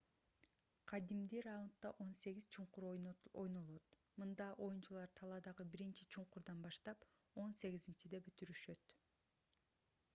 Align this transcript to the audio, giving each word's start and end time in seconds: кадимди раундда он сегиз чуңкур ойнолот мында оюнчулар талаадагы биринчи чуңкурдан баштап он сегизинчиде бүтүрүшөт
кадимди 0.91 1.41
раундда 1.47 1.89
он 2.05 2.13
сегиз 2.21 2.45
чуңкур 2.55 2.87
ойнолот 3.41 3.91
мында 4.23 4.47
оюнчулар 4.67 5.11
талаадагы 5.19 5.65
биринчи 5.75 6.07
чуңкурдан 6.15 6.63
баштап 6.67 7.03
он 7.43 7.53
сегизинчиде 7.65 8.23
бүтүрүшөт 8.29 8.89